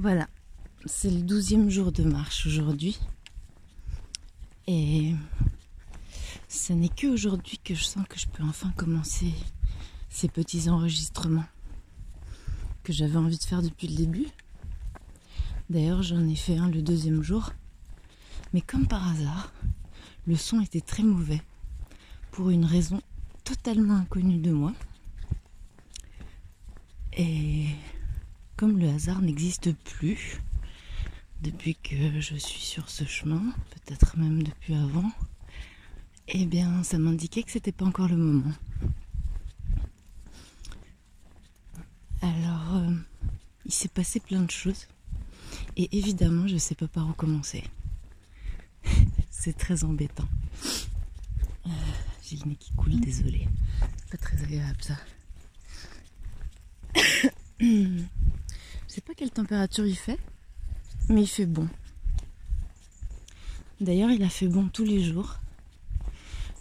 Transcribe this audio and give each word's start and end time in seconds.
Voilà, 0.00 0.28
c'est 0.86 1.10
le 1.10 1.20
douzième 1.20 1.68
jour 1.68 1.92
de 1.92 2.04
marche 2.04 2.46
aujourd'hui. 2.46 2.98
Et 4.66 5.12
ce 6.48 6.72
n'est 6.72 6.88
qu'aujourd'hui 6.88 7.60
que 7.62 7.74
je 7.74 7.84
sens 7.84 8.06
que 8.08 8.18
je 8.18 8.26
peux 8.26 8.42
enfin 8.42 8.72
commencer 8.78 9.30
ces 10.08 10.28
petits 10.28 10.70
enregistrements 10.70 11.44
que 12.82 12.94
j'avais 12.94 13.18
envie 13.18 13.36
de 13.36 13.44
faire 13.44 13.60
depuis 13.60 13.88
le 13.88 13.96
début. 13.96 14.28
D'ailleurs, 15.68 16.02
j'en 16.02 16.26
ai 16.26 16.34
fait 16.34 16.56
un 16.56 16.70
le 16.70 16.80
deuxième 16.80 17.22
jour. 17.22 17.52
Mais 18.54 18.62
comme 18.62 18.88
par 18.88 19.06
hasard, 19.06 19.52
le 20.26 20.36
son 20.36 20.62
était 20.62 20.80
très 20.80 21.02
mauvais 21.02 21.42
pour 22.30 22.48
une 22.48 22.64
raison 22.64 23.02
totalement 23.44 23.96
inconnue 23.96 24.38
de 24.38 24.50
moi. 24.50 24.72
Et 27.18 27.66
comme 28.60 28.78
le 28.78 28.90
hasard 28.90 29.22
n'existe 29.22 29.72
plus 29.72 30.38
depuis 31.40 31.76
que 31.76 32.20
je 32.20 32.34
suis 32.34 32.60
sur 32.60 32.90
ce 32.90 33.04
chemin, 33.04 33.42
peut-être 33.70 34.18
même 34.18 34.42
depuis 34.42 34.74
avant, 34.74 35.10
eh 36.28 36.44
bien 36.44 36.82
ça 36.82 36.98
m'indiquait 36.98 37.42
que 37.42 37.52
c'était 37.52 37.72
pas 37.72 37.86
encore 37.86 38.08
le 38.08 38.18
moment. 38.18 38.52
Alors 42.20 42.76
euh, 42.76 42.94
il 43.64 43.72
s'est 43.72 43.88
passé 43.88 44.20
plein 44.20 44.42
de 44.42 44.50
choses 44.50 44.88
et 45.78 45.96
évidemment 45.96 46.46
je 46.46 46.58
sais 46.58 46.74
pas 46.74 46.86
par 46.86 47.08
où 47.08 47.14
commencer. 47.14 47.64
C'est 49.30 49.56
très 49.56 49.84
embêtant. 49.84 50.28
Euh, 51.64 51.70
j'ai 52.22 52.36
le 52.36 52.50
nez 52.50 52.56
qui 52.56 52.74
coule, 52.74 53.00
désolé. 53.00 53.48
Pas 54.10 54.18
très 54.18 54.42
agréable 54.42 54.82
ça. 54.82 54.98
Je 58.90 58.96
sais 58.96 59.02
pas 59.02 59.14
quelle 59.14 59.30
température 59.30 59.86
il 59.86 59.94
fait, 59.94 60.18
mais 61.08 61.22
il 61.22 61.28
fait 61.28 61.46
bon. 61.46 61.68
D'ailleurs, 63.80 64.10
il 64.10 64.20
a 64.24 64.28
fait 64.28 64.48
bon 64.48 64.68
tous 64.68 64.84
les 64.84 65.00
jours. 65.00 65.38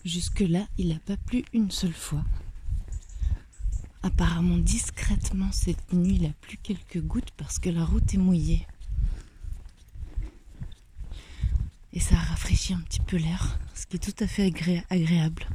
Jusque-là, 0.05 0.67
il 0.77 0.89
n'a 0.89 0.99
pas 0.99 1.17
plu 1.17 1.44
une 1.53 1.71
seule 1.71 1.91
fois. 1.91 2.23
Apparemment, 4.03 4.59
discrètement, 4.59 5.52
cette 5.52 5.91
nuit, 5.91 6.17
il 6.17 6.27
a 6.27 6.33
plu 6.39 6.58
quelques 6.61 7.02
gouttes 7.02 7.31
parce 7.36 7.58
que 7.58 7.71
la 7.71 7.83
route 7.83 8.13
est 8.13 8.19
mouillée. 8.19 8.67
Et 11.93 11.99
ça 11.99 12.14
a 12.14 12.19
rafraîchi 12.19 12.75
un 12.75 12.81
petit 12.81 13.02
peu 13.02 13.17
l'air, 13.17 13.58
ce 13.73 13.88
qui 13.88 13.95
est 13.95 13.99
tout 13.99 14.23
à 14.23 14.27
fait 14.27 14.53
agréable. 14.91 15.47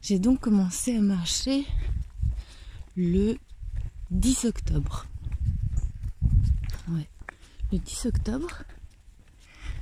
J'ai 0.00 0.18
donc 0.18 0.40
commencé 0.40 0.96
à 0.96 1.02
marcher 1.02 1.66
le 2.96 3.36
10 4.14 4.44
octobre. 4.44 5.06
Ouais. 6.88 7.08
Le 7.72 7.78
10 7.78 8.06
octobre. 8.06 8.62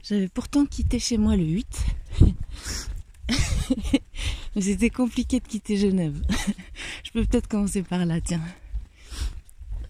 J'avais 0.02 0.28
pourtant 0.28 0.64
quitté 0.64 0.98
chez 0.98 1.18
moi 1.18 1.36
le 1.36 1.44
8. 1.44 1.86
Mais 4.56 4.62
c'était 4.62 4.88
compliqué 4.88 5.38
de 5.38 5.46
quitter 5.46 5.76
Genève. 5.76 6.20
Je 7.04 7.10
peux 7.10 7.26
peut-être 7.26 7.46
commencer 7.46 7.82
par 7.82 8.06
là, 8.06 8.22
tiens. 8.22 8.42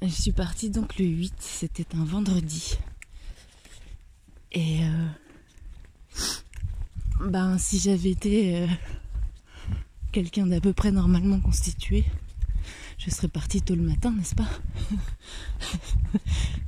Je 0.03 0.09
suis 0.09 0.33
partie 0.33 0.71
donc 0.71 0.99
le 0.99 1.05
8, 1.05 1.35
c'était 1.39 1.87
un 1.95 2.05
vendredi. 2.05 2.77
Et 4.51 4.81
euh, 4.83 5.07
ben 7.27 7.59
si 7.59 7.79
j'avais 7.79 8.11
été 8.11 8.57
euh, 8.57 8.67
quelqu'un 10.11 10.47
d'à 10.47 10.61
peu 10.61 10.73
près 10.73 10.91
normalement 10.91 11.41
constitué, 11.41 12.05
je 13.05 13.11
serais 13.11 13.29
partie 13.29 13.61
tôt 13.61 13.75
le 13.75 13.83
matin, 13.83 14.13
n'est-ce 14.13 14.35
pas 14.37 14.49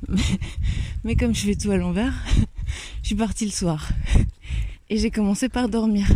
mais, 1.04 1.14
comme 1.14 1.34
je 1.34 1.42
fais 1.42 1.54
tout 1.54 1.70
à 1.70 1.76
l'envers, 1.76 2.12
je 3.02 3.06
suis 3.08 3.14
partie 3.14 3.44
le 3.44 3.52
soir. 3.52 3.88
Et 4.90 4.98
j'ai 4.98 5.10
commencé 5.10 5.48
par 5.48 5.68
dormir. 5.68 6.06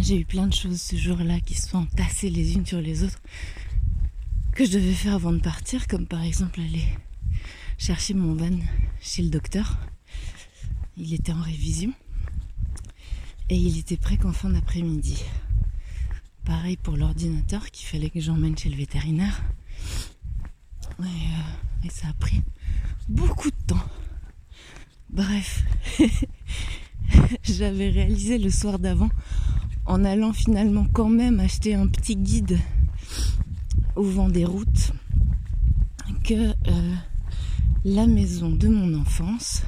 J'ai 0.00 0.20
eu 0.20 0.24
plein 0.24 0.46
de 0.46 0.54
choses 0.54 0.80
ce 0.80 0.96
jour-là 0.96 1.40
qui 1.40 1.54
se 1.54 1.68
sont 1.68 1.78
entassées 1.78 2.30
les 2.30 2.54
unes 2.54 2.64
sur 2.64 2.80
les 2.80 3.04
autres 3.04 3.20
que 4.54 4.64
je 4.64 4.72
devais 4.72 4.92
faire 4.92 5.14
avant 5.14 5.32
de 5.32 5.40
partir, 5.40 5.86
comme 5.86 6.06
par 6.06 6.22
exemple 6.22 6.60
aller 6.60 6.84
chercher 7.76 8.14
mon 8.14 8.34
van 8.34 8.58
chez 9.00 9.22
le 9.22 9.28
docteur. 9.28 9.78
Il 10.96 11.12
était 11.12 11.32
en 11.32 11.40
révision 11.40 11.92
et 13.50 13.56
il 13.56 13.78
était 13.78 13.96
prêt 13.96 14.16
qu'en 14.16 14.32
fin 14.32 14.50
d'après-midi. 14.50 15.22
Pareil 16.44 16.76
pour 16.76 16.96
l'ordinateur 16.96 17.70
qu'il 17.70 17.86
fallait 17.86 18.10
que 18.10 18.20
j'emmène 18.20 18.56
chez 18.58 18.68
le 18.68 18.76
vétérinaire. 18.76 19.42
Euh, 21.00 21.04
et, 21.84 21.90
ça 21.90 22.08
a 22.08 22.12
pris 22.14 22.42
beaucoup 23.08 23.50
de 23.50 23.56
temps. 23.66 23.84
Bref, 25.10 25.64
j'avais 27.44 27.90
réalisé 27.90 28.38
le 28.38 28.50
soir 28.50 28.78
d'avant 28.78 29.10
en 29.86 30.04
allant 30.04 30.32
finalement 30.32 30.86
quand 30.92 31.08
même 31.08 31.40
acheter 31.40 31.74
un 31.74 31.86
petit 31.86 32.16
guide 32.16 32.58
au 33.96 34.04
vent 34.04 34.28
des 34.28 34.44
routes 34.44 34.92
que 36.24 36.50
euh, 36.68 36.94
la 37.84 38.06
maison 38.06 38.50
de 38.50 38.68
mon 38.68 38.98
enfance, 39.00 39.62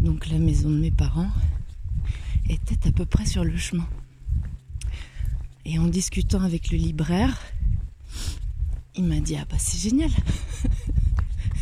donc 0.00 0.28
la 0.28 0.38
maison 0.38 0.70
de 0.70 0.78
mes 0.78 0.90
parents, 0.90 1.30
était 2.48 2.88
à 2.88 2.92
peu 2.92 3.04
près 3.04 3.26
sur 3.26 3.44
le 3.44 3.56
chemin. 3.56 3.86
Et 5.68 5.80
en 5.80 5.88
discutant 5.88 6.42
avec 6.42 6.70
le 6.70 6.78
libraire, 6.78 7.36
il 8.94 9.02
m'a 9.02 9.18
dit 9.18 9.34
Ah 9.34 9.44
bah 9.50 9.56
c'est 9.58 9.80
génial 9.80 10.10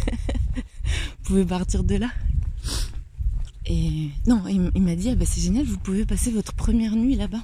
Vous 0.07 1.23
pouvez 1.23 1.47
partir 1.47 1.85
de 1.85 1.95
là 1.95 2.11
Et 3.65 4.11
non, 4.27 4.47
il, 4.47 4.83
m'a 4.83 4.95
dit 4.95 5.09
Ah 5.09 5.15
bah 5.15 5.25
c'est 5.25 5.41
génial, 5.41 5.65
vous 5.65 5.79
pouvez 5.79 6.05
passer 6.05 6.31
votre 6.31 6.53
première 6.53 6.95
nuit 6.97 7.17
là-bas. 7.17 7.43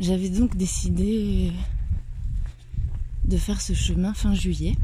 J'avais 0.00 0.28
donc 0.28 0.56
décidé 0.56 1.52
de 3.24 3.36
faire 3.36 3.60
ce 3.60 3.74
chemin 3.74 4.12
fin 4.12 4.34
juillet. 4.34 4.74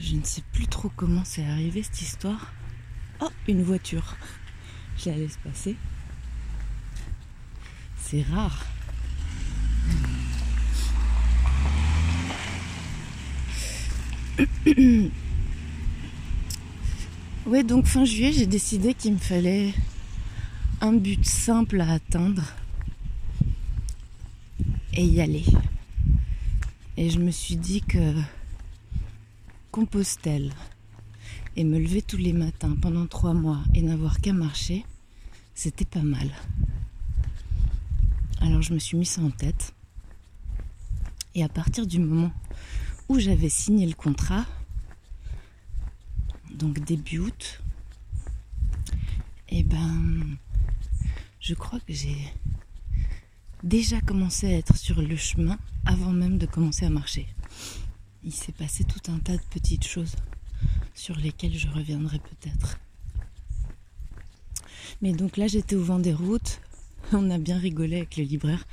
Je 0.00 0.16
ne 0.16 0.24
sais 0.24 0.42
plus 0.52 0.66
trop 0.66 0.90
comment 0.96 1.22
c'est 1.24 1.44
arrivé 1.44 1.84
cette 1.84 2.02
histoire. 2.02 2.52
Oh, 3.20 3.30
une 3.46 3.62
voiture. 3.62 4.16
Je 4.96 5.10
la 5.10 5.18
laisse 5.18 5.38
passer. 5.44 5.76
C'est 8.10 8.22
rare. 8.22 8.64
ouais, 17.46 17.62
donc 17.64 17.84
fin 17.84 18.06
juillet, 18.06 18.32
j'ai 18.32 18.46
décidé 18.46 18.94
qu'il 18.94 19.12
me 19.12 19.18
fallait 19.18 19.74
un 20.80 20.94
but 20.94 21.22
simple 21.22 21.82
à 21.82 21.92
atteindre 21.92 22.44
et 24.94 25.04
y 25.04 25.20
aller. 25.20 25.44
Et 26.96 27.10
je 27.10 27.18
me 27.18 27.30
suis 27.30 27.56
dit 27.56 27.82
que 27.82 28.14
Compostelle 29.70 30.54
et 31.56 31.64
me 31.64 31.78
lever 31.78 32.00
tous 32.00 32.16
les 32.16 32.32
matins 32.32 32.74
pendant 32.80 33.06
trois 33.06 33.34
mois 33.34 33.60
et 33.74 33.82
n'avoir 33.82 34.22
qu'à 34.22 34.32
marcher, 34.32 34.86
c'était 35.54 35.84
pas 35.84 36.00
mal. 36.00 36.30
Alors 38.40 38.62
je 38.62 38.72
me 38.72 38.78
suis 38.78 38.96
mis 38.96 39.06
ça 39.06 39.20
en 39.20 39.30
tête. 39.30 39.74
Et 41.34 41.42
à 41.42 41.48
partir 41.48 41.86
du 41.86 41.98
moment 41.98 42.32
où 43.08 43.18
j'avais 43.18 43.48
signé 43.48 43.86
le 43.86 43.94
contrat, 43.94 44.46
donc 46.50 46.78
début 46.80 47.18
août, 47.18 47.60
et 49.50 49.60
eh 49.60 49.62
ben 49.62 50.36
je 51.40 51.54
crois 51.54 51.80
que 51.80 51.92
j'ai 51.92 52.16
déjà 53.62 54.00
commencé 54.00 54.46
à 54.46 54.58
être 54.58 54.76
sur 54.76 55.00
le 55.00 55.16
chemin 55.16 55.58
avant 55.86 56.12
même 56.12 56.38
de 56.38 56.46
commencer 56.46 56.84
à 56.84 56.90
marcher. 56.90 57.26
Il 58.24 58.32
s'est 58.32 58.52
passé 58.52 58.84
tout 58.84 59.10
un 59.10 59.18
tas 59.18 59.36
de 59.36 59.42
petites 59.50 59.86
choses 59.86 60.16
sur 60.94 61.16
lesquelles 61.16 61.56
je 61.56 61.68
reviendrai 61.68 62.18
peut-être. 62.18 62.78
Mais 65.00 65.12
donc 65.12 65.36
là 65.36 65.46
j'étais 65.46 65.76
au 65.76 65.82
vent 65.82 65.98
des 65.98 66.12
routes, 66.12 66.60
on 67.12 67.30
a 67.30 67.38
bien 67.38 67.58
rigolé 67.58 67.96
avec 67.98 68.16
le 68.16 68.24
libraire 68.24 68.66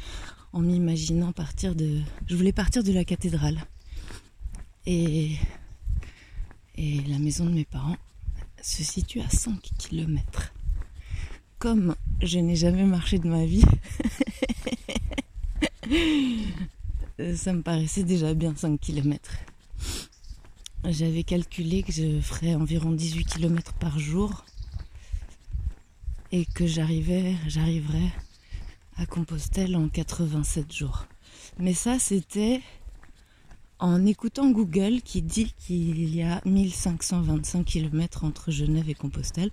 en 0.52 0.60
m'imaginant 0.62 1.32
partir 1.32 1.76
de. 1.76 2.02
Je 2.28 2.36
voulais 2.36 2.52
partir 2.52 2.84
de 2.84 2.92
la 2.92 3.06
cathédrale. 3.06 3.60
Et, 4.86 5.38
et 6.76 7.02
la 7.08 7.18
maison 7.18 7.46
de 7.46 7.52
mes 7.52 7.66
parents 7.66 7.98
se 8.62 8.84
situe 8.84 9.22
à 9.22 9.30
5 9.30 9.60
km. 9.78 10.54
Comme 11.60 11.96
je 12.22 12.40
n'ai 12.40 12.56
jamais 12.56 12.84
marché 12.84 13.20
de 13.20 13.28
ma 13.28 13.46
vie, 13.46 13.64
ça 17.36 17.54
me 17.54 17.62
paraissait 17.62 18.04
déjà 18.04 18.34
bien 18.34 18.54
5 18.56 18.80
km. 18.80 19.32
J'avais 20.84 21.24
calculé 21.24 21.84
que 21.84 21.92
je 21.92 22.20
ferais 22.22 22.54
environ 22.54 22.92
18 22.92 23.26
km 23.26 23.74
par 23.74 23.98
jour 23.98 24.46
et 26.32 26.46
que 26.46 26.68
j'arrivais, 26.68 27.34
j'arriverais 27.48 28.12
à 28.98 29.06
Compostelle 29.06 29.76
en 29.76 29.90
87 29.90 30.72
jours. 30.74 31.06
Mais 31.60 31.74
ça, 31.74 32.00
c'était 32.00 32.62
en 33.80 34.06
écoutant 34.06 34.50
Google 34.52 35.02
qui 35.02 35.22
dit 35.22 35.54
qu'il 35.58 36.16
y 36.16 36.22
a 36.22 36.42
1525 36.46 37.66
km 37.66 38.24
entre 38.24 38.52
Genève 38.52 38.90
et 38.90 38.94
Compostelle. 38.94 39.52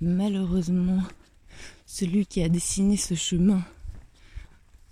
Malheureusement, 0.00 1.02
celui 1.86 2.26
qui 2.26 2.42
a 2.42 2.48
dessiné 2.48 2.96
ce 2.96 3.14
chemin 3.14 3.62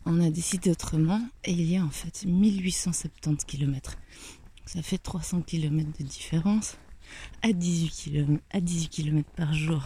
en 0.04 0.20
a 0.20 0.30
décidé 0.30 0.70
autrement 0.70 1.20
et 1.44 1.52
il 1.52 1.70
y 1.70 1.76
a 1.76 1.84
en 1.84 1.90
fait 1.90 2.24
1870 2.24 3.44
km. 3.44 3.98
Ça 4.66 4.82
fait 4.82 4.98
300 4.98 5.42
km 5.42 5.90
de 5.98 6.04
différence 6.04 6.76
à 7.42 7.52
18 7.52 7.90
km, 7.90 8.42
à 8.50 8.60
18 8.60 8.88
km 8.88 9.28
par 9.36 9.52
jour. 9.52 9.82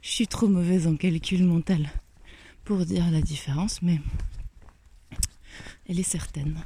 Je 0.00 0.10
suis 0.10 0.28
trop 0.28 0.48
mauvaise 0.48 0.86
en 0.86 0.96
calcul 0.96 1.44
mental 1.44 1.90
pour 2.64 2.84
dire 2.86 3.10
la 3.10 3.20
différence, 3.20 3.82
mais 3.82 4.00
elle 5.88 6.00
est 6.00 6.02
certaine. 6.02 6.56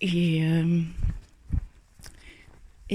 Et, 0.00 0.46
euh, 0.46 0.82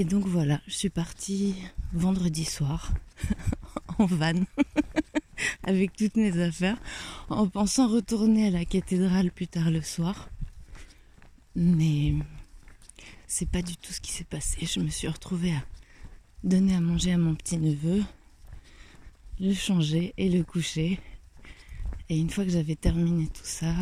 donc 0.06 0.26
voilà, 0.26 0.62
je 0.68 0.74
suis 0.74 0.90
partie 0.90 1.56
vendredi 1.94 2.46
soir 2.46 2.94
en 4.00 4.06
van 4.06 4.46
avec 5.64 5.96
toutes 5.96 6.16
mes 6.16 6.42
affaires 6.42 6.78
en 7.30 7.48
pensant 7.48 7.88
retourner 7.88 8.48
à 8.48 8.52
la 8.52 8.66
cathédrale 8.66 9.31
plus 9.31 9.48
tard 9.48 9.72
le 9.72 9.81
soir. 9.81 10.30
Mais 11.56 12.14
c'est 13.28 13.50
pas 13.50 13.62
du 13.62 13.76
tout 13.78 13.92
ce 13.92 14.02
qui 14.02 14.12
s'est 14.12 14.24
passé. 14.24 14.66
Je 14.66 14.80
me 14.80 14.90
suis 14.90 15.08
retrouvée 15.08 15.54
à 15.54 15.64
donner 16.44 16.76
à 16.76 16.81
manger 16.81 17.14
à 17.14 17.18
mon 17.18 17.36
petit 17.36 17.58
neveu, 17.58 18.04
le 19.40 19.54
changer 19.54 20.14
et 20.18 20.30
le 20.30 20.44
coucher. 20.44 21.00
Et 22.10 22.18
une 22.18 22.30
fois 22.30 22.44
que 22.44 22.52
j'avais 22.52 22.76
terminé 22.76 23.28
tout 23.28 23.42
ça, 23.44 23.74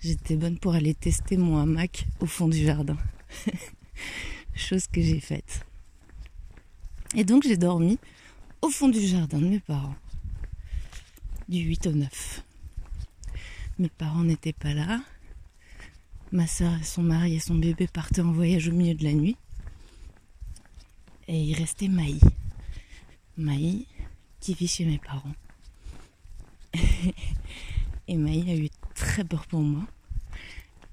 j'étais 0.00 0.36
bonne 0.36 0.58
pour 0.58 0.74
aller 0.74 0.94
tester 0.94 1.36
mon 1.36 1.58
hamac 1.58 2.06
au 2.20 2.26
fond 2.26 2.48
du 2.48 2.64
jardin. 2.64 2.96
Chose 4.54 4.86
que 4.86 5.00
j'ai 5.00 5.20
faite. 5.20 5.64
Et 7.14 7.24
donc 7.24 7.44
j'ai 7.44 7.56
dormi 7.56 7.98
au 8.62 8.68
fond 8.68 8.88
du 8.88 9.00
jardin 9.00 9.38
de 9.38 9.46
mes 9.46 9.60
parents. 9.60 9.94
Du 11.48 11.58
8 11.58 11.86
au 11.86 11.92
9. 11.92 12.42
Mes 13.78 13.88
parents 13.88 14.24
n'étaient 14.24 14.52
pas 14.52 14.74
là. 14.74 15.00
Ma 16.32 16.46
soeur 16.46 16.74
et 16.80 16.82
son 16.82 17.02
mari 17.02 17.36
et 17.36 17.40
son 17.40 17.54
bébé 17.54 17.86
partaient 17.86 18.20
en 18.20 18.32
voyage 18.32 18.68
au 18.68 18.72
milieu 18.72 18.94
de 18.94 19.04
la 19.04 19.12
nuit. 19.12 19.36
Et 21.28 21.40
il 21.40 21.54
restait 21.54 21.88
Maï. 21.88 22.18
Maï 23.36 23.86
qui 24.40 24.54
vit 24.54 24.68
chez 24.68 24.84
mes 24.84 24.98
parents. 24.98 25.34
et 28.08 28.14
a 28.14 28.56
eu 28.56 28.68
très 28.94 29.24
peur 29.24 29.46
pour 29.46 29.60
moi. 29.60 29.86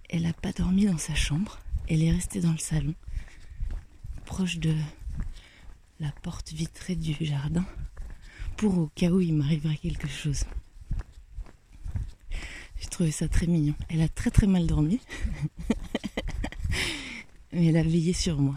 Elle 0.10 0.24
n'a 0.24 0.34
pas 0.34 0.51
dormi 0.51 0.86
dans 0.86 0.98
sa 0.98 1.16
chambre. 1.16 1.60
Elle 1.88 2.04
est 2.04 2.12
restée 2.12 2.40
dans 2.40 2.51
le 2.51 2.57
salon, 2.57 2.95
proche 4.25 4.57
de 4.57 4.74
la 6.00 6.12
porte 6.22 6.54
vitrée 6.54 6.95
du 6.95 7.13
jardin, 7.19 7.66
pour 8.56 8.78
au 8.78 8.88
cas 8.95 9.10
où 9.10 9.19
il 9.19 9.34
m'arriverait 9.34 9.78
quelque 9.78 10.07
chose. 10.07 10.45
J'ai 12.80 12.88
trouvé 12.90 13.12
ça 13.12 13.28
très 13.28 13.48
mignon. 13.48 13.75
Elle 13.90 14.01
a 14.01 14.07
très 14.07 14.30
très 14.30 14.48
mal 14.48 14.68
dormi. 14.68 15.00
Mais 17.54 17.68
elle 17.68 17.78
a 17.78 17.84
veillé 17.84 18.13
sur 18.13 18.40
moi. 18.40 18.56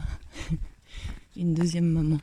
Une 1.37 1.55
deuxième 1.55 1.87
maman. 1.87 2.19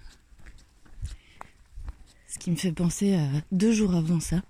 Qui 2.43 2.51
me 2.51 2.57
fait 2.57 2.73
penser 2.73 3.15
à 3.15 3.29
deux 3.53 3.71
jours 3.71 3.95
avant 3.95 4.19
ça, 4.19 4.41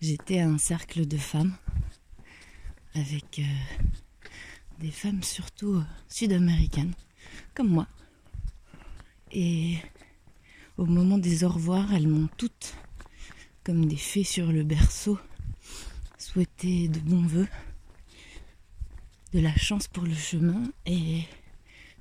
j'étais 0.00 0.40
à 0.40 0.48
un 0.48 0.58
cercle 0.58 1.06
de 1.06 1.16
femmes 1.16 1.54
avec 2.96 3.38
euh, 3.38 4.24
des 4.80 4.90
femmes 4.90 5.22
surtout 5.22 5.74
euh, 5.74 5.84
sud-américaines, 6.08 6.92
comme 7.54 7.68
moi. 7.68 7.86
Et 9.30 9.76
au 10.76 10.86
moment 10.86 11.18
des 11.18 11.44
au 11.44 11.50
revoir, 11.50 11.94
elles 11.94 12.08
m'ont 12.08 12.28
toutes, 12.36 12.74
comme 13.62 13.86
des 13.86 13.94
fées 13.94 14.24
sur 14.24 14.50
le 14.50 14.64
berceau, 14.64 15.16
souhaité 16.18 16.88
de 16.88 16.98
bons 16.98 17.28
voeux, 17.28 17.48
de 19.32 19.38
la 19.38 19.54
chance 19.54 19.86
pour 19.86 20.02
le 20.02 20.14
chemin, 20.14 20.64
et 20.84 21.22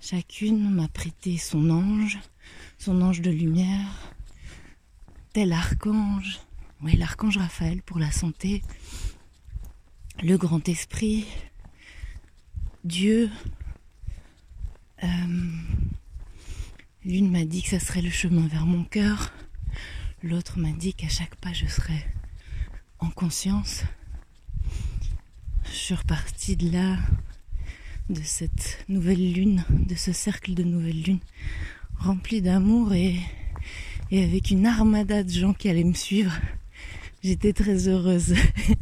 chacune 0.02 0.72
m'a 0.72 0.88
prêté 0.88 1.38
son 1.38 1.70
ange, 1.70 2.18
son 2.80 3.00
ange 3.04 3.22
de 3.22 3.30
lumière, 3.30 4.16
tel 5.34 5.54
archange, 5.54 6.40
oui, 6.82 6.96
l'archange 6.96 7.38
Raphaël 7.38 7.82
pour 7.82 8.00
la 8.00 8.12
santé, 8.12 8.64
le 10.22 10.38
grand 10.38 10.68
esprit, 10.68 11.26
Dieu. 12.84 13.30
Euh, 15.04 15.08
l'une 17.06 17.32
m'a 17.32 17.46
dit 17.46 17.62
que 17.62 17.70
ça 17.70 17.80
serait 17.80 18.02
le 18.02 18.10
chemin 18.10 18.48
vers 18.48 18.66
mon 18.66 18.84
cœur, 18.84 19.32
l'autre 20.24 20.60
m'a 20.60 20.72
dit 20.72 20.94
qu'à 20.94 21.10
chaque 21.10 21.36
pas 21.36 21.54
je 21.54 21.68
serais 21.68 22.06
en 23.00 23.10
conscience. 23.10 23.84
Je 25.66 25.72
suis 25.72 25.96
repartie 25.96 26.58
de 26.58 26.72
là, 26.72 26.98
de 28.10 28.22
cette 28.24 28.84
nouvelle 28.90 29.32
lune, 29.32 29.64
de 29.70 29.96
ce 29.96 30.12
cercle 30.12 30.56
de 30.56 30.64
nouvelle 30.64 31.02
lune, 31.02 31.20
rempli 32.00 32.42
d'amour 32.42 32.94
et, 32.94 33.20
et 34.12 34.24
avec 34.24 34.52
une 34.52 34.66
armada 34.66 35.24
de 35.24 35.30
gens 35.30 35.54
qui 35.54 35.70
allaient 35.70 35.84
me 35.84 35.94
suivre. 35.94 36.34
J'étais 37.22 37.54
très 37.54 37.88
heureuse 37.88 38.34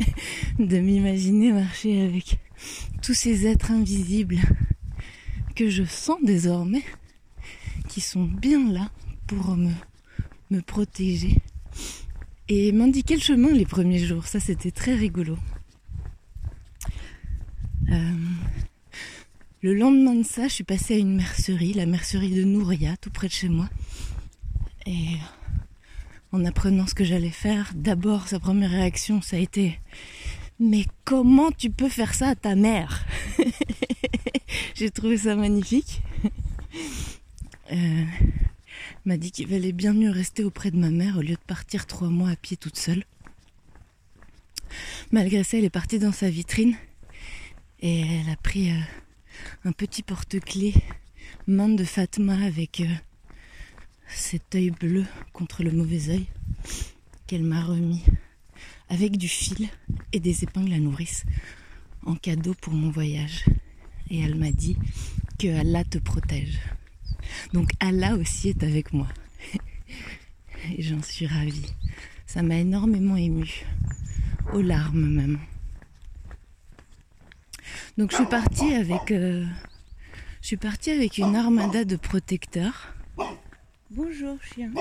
de 0.60 0.78
m'imaginer 0.78 1.52
marcher 1.52 2.02
avec 2.02 2.38
tous 3.02 3.14
ces 3.14 3.48
êtres 3.48 3.72
invisibles 3.72 4.40
que 5.56 5.70
je 5.70 5.84
sens 5.84 6.18
désormais, 6.24 6.84
qui 7.90 8.00
sont 8.00 8.26
bien 8.26 8.72
là 8.72 8.92
pour 9.26 9.58
me, 9.58 10.62
protéger 10.62 11.36
et 12.48 12.72
m'indiquer 12.72 13.16
le 13.16 13.22
chemin 13.22 13.52
les 13.52 13.66
premiers 13.66 14.00
jours. 14.00 14.28
Ça, 14.28 14.40
c'était 14.40 14.72
très 14.72 14.94
rigolo. 14.94 15.38
Euh, 17.92 18.14
le 19.62 19.74
lendemain 19.74 20.16
de 20.16 20.24
ça, 20.24 20.48
je 20.48 20.54
suis 20.54 20.64
passée 20.64 20.96
à 20.96 20.98
une 20.98 21.16
mercerie, 21.16 21.74
la 21.74 21.86
mercerie 21.86 22.36
de 22.36 22.44
Nouria, 22.44 22.96
tout 22.98 23.10
près 23.10 23.28
de 23.28 23.34
chez 23.34 23.50
moi. 23.50 23.68
Et 24.88 25.18
en 26.32 26.46
apprenant 26.46 26.88
ce 26.88 26.96
que 26.96 27.04
j'allais 27.04 27.30
faire, 27.30 27.72
d'abord 27.76 28.30
sa 28.30 28.40
première 28.40 28.72
réaction, 28.72 29.22
ça 29.22 29.36
a 29.36 29.40
été 29.40 29.80
Mais 30.62 30.86
comment 31.04 31.52
tu 31.52 31.70
peux 31.70 31.90
faire 31.90 32.14
ça 32.14 32.30
à 32.30 32.36
ta 32.36 32.56
mère? 32.56 33.06
J'ai 34.76 34.90
trouvé 34.90 35.18
ça 35.18 35.36
magnifique. 35.36 36.02
Euh, 37.74 38.06
m'a 39.04 39.18
dit 39.18 39.32
qu'il 39.32 39.48
valait 39.48 39.74
bien 39.74 39.92
mieux 39.92 40.10
rester 40.10 40.46
auprès 40.46 40.72
de 40.72 40.78
ma 40.78 40.90
mère 40.90 41.18
au 41.18 41.22
lieu 41.22 41.36
de 41.36 41.46
partir 41.46 41.86
trois 41.86 42.08
mois 42.08 42.30
à 42.30 42.36
pied 42.38 42.56
toute 42.56 42.78
seule. 42.78 43.04
Malgré 45.12 45.44
ça, 45.44 45.58
elle 45.58 45.66
est 45.66 45.70
partie 45.70 46.00
dans 46.00 46.14
sa 46.14 46.30
vitrine 46.30 46.78
et 47.82 48.02
elle 48.02 48.30
a 48.30 48.38
pris 48.38 48.72
euh, 48.72 48.80
un 49.66 49.74
petit 49.74 50.02
porte-clés 50.02 50.76
main 51.46 51.68
de 51.68 51.84
Fatma 51.84 52.38
avec 52.46 52.80
euh, 52.80 52.86
cet 54.08 54.56
œil 54.56 54.72
bleu 54.72 55.06
contre 55.34 55.64
le 55.64 55.72
mauvais 55.72 56.10
œil 56.10 56.28
qu'elle 57.28 57.44
m'a 57.44 57.62
remis 57.62 58.04
avec 58.90 59.18
du 59.18 59.28
fil 59.28 59.68
et 60.14 60.20
des 60.20 60.44
épingles 60.44 60.74
à 60.74 60.80
nourrice 60.80 61.26
en 62.06 62.16
cadeau 62.16 62.54
pour 62.54 62.74
mon 62.74 62.90
voyage. 62.90 63.46
Et 64.10 64.22
elle 64.22 64.36
m'a 64.36 64.52
dit 64.52 64.78
que 65.38 65.48
Allah 65.60 65.84
te 65.84 65.98
protège. 65.98 66.60
Donc 67.54 67.70
Allah 67.80 68.16
aussi 68.16 68.50
est 68.50 68.64
avec 68.64 68.94
moi. 68.94 69.08
Et 70.78 70.82
j'en 70.82 71.02
suis 71.02 71.28
ravie. 71.28 71.74
Ça 72.26 72.42
m'a 72.42 72.56
énormément 72.56 73.18
émue. 73.18 73.66
Aux 74.54 74.62
larmes 74.62 75.10
même. 75.10 75.40
Donc 77.98 78.12
je 78.12 78.16
suis 78.18 78.26
partie 78.26 78.74
avec 78.74 79.12
euh, 79.12 79.46
je 80.42 80.48
suis 80.48 80.58
partie 80.58 80.92
avec 80.92 81.18
une 81.18 81.36
armada 81.36 81.84
de 81.84 81.98
protecteurs 81.98 82.94
Bonjour 83.90 84.38
chien. 84.44 84.74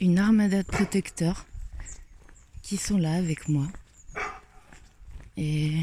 Une 0.00 0.18
armada 0.18 0.62
de 0.62 0.66
protecteurs 0.66 1.44
qui 2.62 2.78
sont 2.78 2.96
là 2.96 3.12
avec 3.12 3.46
moi 3.46 3.66
et, 5.36 5.74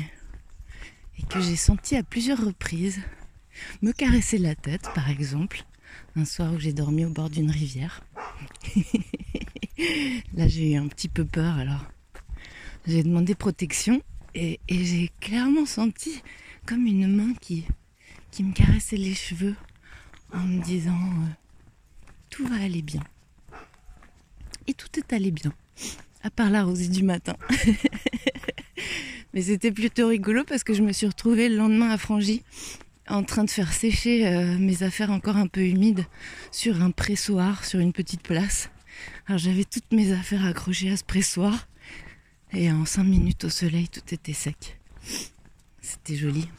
et 1.20 1.24
que 1.30 1.40
j'ai 1.42 1.56
senti 1.58 1.96
à 1.96 2.02
plusieurs 2.02 2.44
reprises 2.44 3.00
me 3.84 3.92
caresser 3.92 4.40
la 4.40 4.56
tête 4.56 4.90
par 4.96 5.12
exemple 5.12 5.64
un 6.16 6.26
soir 6.26 6.52
où 6.52 6.58
j'ai 6.58 6.74
dormi 6.74 7.06
au 7.06 7.12
bord 7.12 7.30
d'une 7.30 7.52
rivière. 7.52 8.04
là 10.34 10.48
j'ai 10.48 10.72
eu 10.72 10.76
un 10.76 10.88
petit 10.88 11.08
peu 11.08 11.24
peur 11.24 11.54
alors 11.60 11.86
j'ai 12.88 13.04
demandé 13.04 13.36
protection 13.36 14.02
et, 14.34 14.60
et 14.68 14.86
j'ai 14.86 15.12
clairement 15.20 15.68
senti 15.68 16.24
comme 16.66 16.88
une 16.88 17.08
main 17.16 17.34
qui, 17.40 17.66
qui 18.36 18.44
me 18.44 18.52
caressait 18.52 18.98
les 18.98 19.14
cheveux 19.14 19.56
en 20.34 20.42
me 20.42 20.62
disant 20.62 20.92
euh, 20.92 21.30
tout 22.30 22.46
va 22.46 22.58
aller 22.58 22.82
bien. 22.82 23.02
Et 24.68 24.74
tout 24.74 24.90
est 24.98 25.14
allé 25.14 25.32
bien. 25.32 25.54
À 26.22 26.30
part 26.30 26.50
la 26.50 26.66
rosée 26.66 26.90
du 26.90 27.02
matin. 27.02 27.38
Mais 29.34 29.42
c'était 29.42 29.72
plutôt 29.72 30.10
rigolo 30.10 30.44
parce 30.44 30.66
que 30.66 30.74
je 30.74 30.82
me 30.82 30.92
suis 30.92 31.08
retrouvée 31.08 31.48
le 31.48 31.56
lendemain 31.56 31.90
à 31.90 31.98
Frangy 31.98 32.44
en 33.08 33.24
train 33.24 33.46
de 33.46 33.50
faire 33.50 33.72
sécher 33.72 34.28
euh, 34.28 34.58
mes 34.58 34.84
affaires 34.84 35.12
encore 35.12 35.38
un 35.38 35.48
peu 35.48 35.62
humides 35.62 36.06
sur 36.52 36.82
un 36.82 36.92
pressoir, 36.92 37.64
sur 37.64 37.80
une 37.80 37.94
petite 37.94 38.22
place. 38.22 38.70
Alors 39.28 39.38
j'avais 39.38 39.64
toutes 39.64 39.94
mes 39.94 40.12
affaires 40.12 40.44
accrochées 40.44 40.92
à 40.92 40.98
ce 40.98 41.06
pressoir 41.06 41.70
et 42.52 42.70
en 42.70 42.84
cinq 42.86 43.06
minutes 43.06 43.46
au 43.46 43.50
soleil 43.50 43.88
tout 43.88 44.14
était 44.14 44.34
sec. 44.34 44.78
C'était 45.80 46.18
joli. 46.18 46.50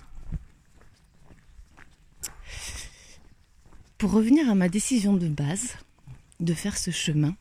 Pour 3.99 4.13
revenir 4.13 4.51
à 4.51 4.55
ma 4.55 4.69
décision 4.69 5.15
de 5.15 5.27
base 5.27 5.75
de 6.39 6.53
faire 6.53 6.77
ce 6.77 6.91
chemin, 6.91 7.35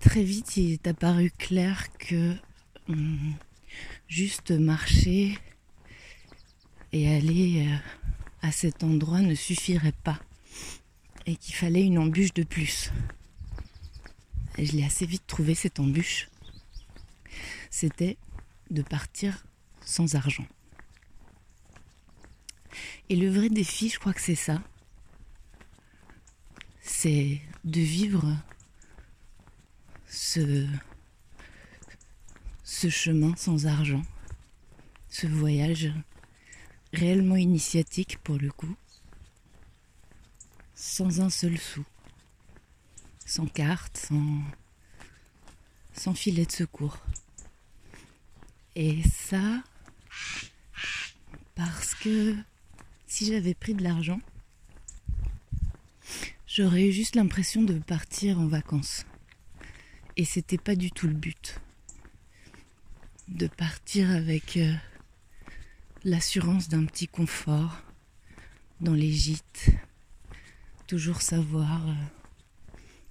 très 0.00 0.22
vite 0.22 0.58
il 0.58 0.72
est 0.72 0.86
apparu 0.86 1.30
clair 1.38 1.86
que 1.96 2.36
hum, 2.90 3.34
juste 4.06 4.50
marcher 4.50 5.38
et 6.92 7.10
aller 7.10 7.66
euh, 7.66 7.76
à 8.42 8.52
cet 8.52 8.84
endroit 8.84 9.22
ne 9.22 9.34
suffirait 9.34 9.94
pas 10.04 10.20
et 11.24 11.36
qu'il 11.36 11.54
fallait 11.54 11.84
une 11.84 11.98
embûche 11.98 12.34
de 12.34 12.42
plus. 12.42 12.90
Je 14.58 14.72
l'ai 14.72 14.84
assez 14.84 15.06
vite 15.06 15.26
trouvé 15.26 15.54
cette 15.54 15.80
embûche. 15.80 16.28
C'était 17.70 18.18
de 18.70 18.82
partir 18.82 19.46
sans 19.86 20.16
argent. 20.16 20.46
Et 23.08 23.16
le 23.16 23.30
vrai 23.30 23.48
défi, 23.48 23.88
je 23.88 23.98
crois 23.98 24.12
que 24.12 24.20
c'est 24.20 24.34
ça. 24.34 24.62
C'est 27.02 27.40
de 27.64 27.80
vivre 27.80 28.36
ce, 30.06 30.68
chemin 32.64 33.34
sans 33.34 33.66
argent, 33.66 34.04
ce 35.08 35.26
voyage 35.26 35.90
réellement 36.92 37.34
initiatique 37.34 38.18
pour 38.18 38.38
le 38.38 38.52
coup, 38.52 38.76
sans 40.76 41.20
un 41.20 41.28
seul 41.28 41.58
sou, 41.58 41.84
sans 43.26 43.46
carte, 43.46 44.08
sans 45.94 46.14
filet 46.14 46.46
de 46.46 46.52
secours. 46.52 46.98
Et 48.76 49.02
ça, 49.08 49.64
parce 51.56 51.96
que 51.96 52.36
si 53.08 53.26
j'avais 53.26 53.54
pris 53.54 53.74
de 53.74 53.82
l'argent, 53.82 54.20
j'aurais 56.54 56.88
eu 56.88 56.92
juste 56.92 57.16
l'impression 57.16 57.62
de 57.62 57.78
partir 57.78 58.38
en 58.38 58.46
vacances. 58.46 59.06
Et 60.16 60.24
c'était 60.26 60.58
pas 60.58 60.74
du 60.74 60.90
tout 60.90 61.06
le 61.06 61.14
but. 61.14 61.60
De 63.28 63.46
partir 63.46 64.10
avec 64.10 64.58
euh, 64.58 64.74
l'assurance 66.04 66.68
d'un 66.68 66.84
petit 66.84 67.08
confort 67.08 67.82
dans 68.80 68.92
les 68.92 69.10
gîtes, 69.10 69.70
toujours 70.86 71.22
savoir 71.22 71.88
euh, 71.88 71.94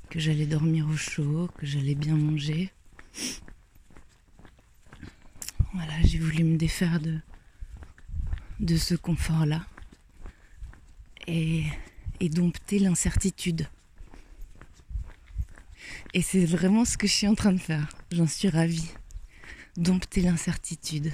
que 0.09 0.19
j'allais 0.19 0.45
dormir 0.45 0.87
au 0.87 0.95
chaud, 0.95 1.49
que 1.57 1.65
j'allais 1.65 1.95
bien 1.95 2.15
manger. 2.15 2.71
Voilà, 5.73 5.93
j'ai 6.03 6.19
voulu 6.19 6.43
me 6.43 6.57
défaire 6.57 6.99
de, 6.99 7.17
de 8.59 8.77
ce 8.77 8.93
confort-là 8.93 9.65
et, 11.27 11.63
et 12.21 12.29
dompter 12.29 12.79
l'incertitude. 12.79 13.67
Et 16.13 16.21
c'est 16.21 16.45
vraiment 16.45 16.85
ce 16.85 16.95
que 16.95 17.07
je 17.07 17.13
suis 17.13 17.27
en 17.27 17.35
train 17.35 17.51
de 17.51 17.57
faire. 17.57 17.89
J'en 18.11 18.27
suis 18.27 18.47
ravie. 18.47 18.91
Dompter 19.75 20.21
l'incertitude. 20.21 21.11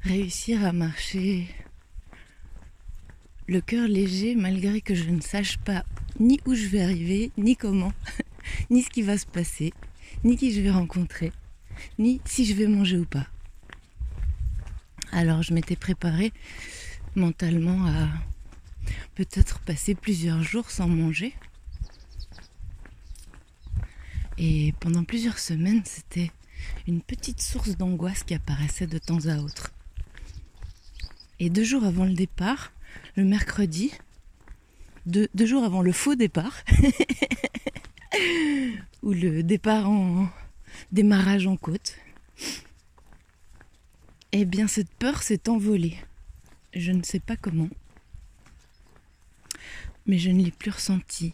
Réussir 0.00 0.64
à 0.64 0.72
marcher 0.72 1.46
le 3.46 3.60
cœur 3.60 3.88
léger 3.88 4.34
malgré 4.34 4.80
que 4.80 4.94
je 4.94 5.10
ne 5.10 5.20
sache 5.20 5.58
pas 5.58 5.84
ni 6.18 6.40
où 6.44 6.54
je 6.54 6.66
vais 6.66 6.82
arriver, 6.82 7.30
ni 7.36 7.56
comment, 7.56 7.92
ni 8.70 8.82
ce 8.82 8.90
qui 8.90 9.02
va 9.02 9.16
se 9.16 9.26
passer, 9.26 9.72
ni 10.24 10.36
qui 10.36 10.52
je 10.52 10.60
vais 10.60 10.70
rencontrer, 10.70 11.32
ni 11.98 12.20
si 12.24 12.44
je 12.44 12.54
vais 12.54 12.66
manger 12.66 12.98
ou 12.98 13.04
pas. 13.04 13.26
Alors 15.12 15.42
je 15.42 15.52
m'étais 15.52 15.76
préparée 15.76 16.32
mentalement 17.16 17.86
à 17.86 18.08
peut-être 19.14 19.60
passer 19.60 19.94
plusieurs 19.94 20.42
jours 20.42 20.70
sans 20.70 20.88
manger. 20.88 21.34
Et 24.38 24.72
pendant 24.80 25.04
plusieurs 25.04 25.38
semaines, 25.38 25.82
c'était 25.84 26.30
une 26.86 27.02
petite 27.02 27.40
source 27.40 27.76
d'angoisse 27.76 28.22
qui 28.22 28.34
apparaissait 28.34 28.86
de 28.86 28.98
temps 28.98 29.26
à 29.26 29.38
autre. 29.38 29.72
Et 31.38 31.50
deux 31.50 31.64
jours 31.64 31.84
avant 31.84 32.04
le 32.04 32.14
départ, 32.14 32.72
le 33.16 33.24
mercredi, 33.24 33.92
deux, 35.06 35.28
jours 35.38 35.64
avant 35.64 35.82
le 35.82 35.92
faux 35.92 36.14
départ, 36.14 36.62
ou 39.02 39.12
le 39.12 39.42
départ 39.42 39.88
en 39.88 40.28
démarrage 40.92 41.46
en 41.46 41.56
côte, 41.56 41.96
eh 44.32 44.44
bien 44.44 44.68
cette 44.68 44.92
peur 44.94 45.22
s'est 45.22 45.48
envolée. 45.48 45.96
Je 46.74 46.92
ne 46.92 47.02
sais 47.02 47.20
pas 47.20 47.36
comment. 47.36 47.68
Mais 50.06 50.18
je 50.18 50.30
ne 50.30 50.42
l'ai 50.42 50.50
plus 50.50 50.70
ressentie. 50.70 51.32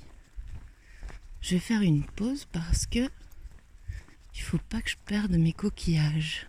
Je 1.40 1.54
vais 1.54 1.60
faire 1.60 1.82
une 1.82 2.04
pause 2.04 2.46
parce 2.52 2.86
que 2.86 3.08
il 4.34 4.42
faut 4.42 4.58
pas 4.58 4.82
que 4.82 4.90
je 4.90 4.96
perde 5.06 5.32
mes 5.32 5.52
coquillages. 5.52 6.46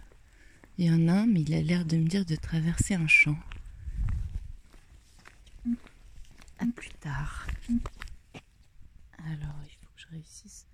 Il 0.78 0.86
y 0.86 0.92
en 0.92 1.08
a 1.08 1.22
un, 1.22 1.26
mais 1.26 1.42
il 1.42 1.54
a 1.54 1.62
l'air 1.62 1.86
de 1.86 1.98
me 1.98 2.08
dire 2.08 2.26
de 2.26 2.36
traverser 2.36 2.94
un 2.96 3.08
champ. 3.08 3.38
À 6.60 6.66
plus 6.76 6.92
tard. 7.00 7.48
Alors, 9.26 9.56
il 9.66 9.72
faut 9.72 9.88
que 9.96 10.02
je 10.02 10.08
réussisse 10.12 10.67